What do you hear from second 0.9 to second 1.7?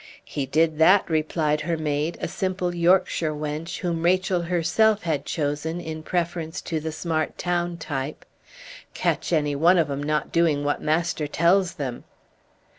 replied